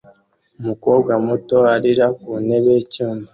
Umukobwa 0.59 1.11
muto 1.25 1.57
arira 1.73 2.05
ku 2.19 2.29
ntebe 2.45 2.69
y'icyumba 2.75 3.27